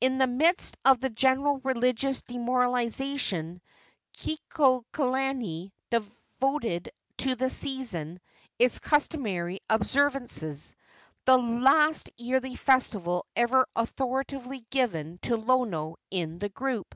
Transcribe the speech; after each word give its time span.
In 0.00 0.18
the 0.18 0.28
midst 0.28 0.76
of 0.84 1.00
the 1.00 1.10
general 1.10 1.58
religious 1.64 2.22
demoralization 2.22 3.60
Kekuaokalani 4.16 5.72
devoted 5.90 6.92
to 7.18 7.34
the 7.34 7.50
season 7.50 8.20
its 8.56 8.78
customary 8.78 9.58
observances 9.68 10.76
the 11.24 11.38
last 11.38 12.08
yearly 12.16 12.54
festival 12.54 13.26
ever 13.34 13.66
authoritatively 13.74 14.64
given 14.70 15.18
to 15.22 15.36
Lono 15.36 15.96
in 16.08 16.38
the 16.38 16.50
group. 16.50 16.94